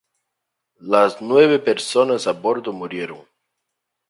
[0.93, 3.23] Las nueve personas a bordo murieron.